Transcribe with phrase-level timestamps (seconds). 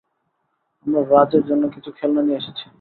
[0.85, 2.65] আমরা রাজ- এর জন্যে কিছু খেলনা নিয়ে এসেছি।